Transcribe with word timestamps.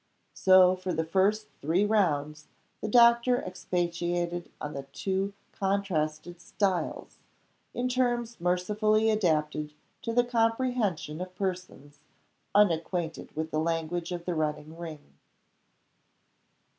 So, 0.33 0.75
for 0.75 0.93
the 0.93 1.03
first 1.05 1.45
three 1.61 1.85
rounds, 1.85 2.47
the 2.81 2.87
doctor 2.87 3.37
expatiated 3.39 4.49
on 4.59 4.73
the 4.73 4.87
two 4.91 5.33
contrasted 5.51 6.41
"styles" 6.41 7.19
in 7.75 7.87
terms 7.87 8.37
mercifully 8.41 9.11
adapted 9.11 9.75
to 10.01 10.11
the 10.11 10.23
comprehension 10.23 11.21
of 11.21 11.35
persons 11.35 11.99
unacquainted 12.55 13.35
with 13.35 13.51
the 13.51 13.59
language 13.59 14.11
of 14.11 14.25
the 14.25 14.33
running 14.33 14.75
ring. 14.75 15.17